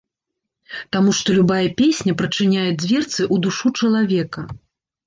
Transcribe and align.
Таму 0.95 1.13
што 1.17 1.35
любая 1.37 1.61
песня 1.83 2.17
прачыняе 2.23 2.67
дзверцы 2.81 3.19
ў 3.33 3.45
душу 3.49 3.67
чалавека. 3.81 4.51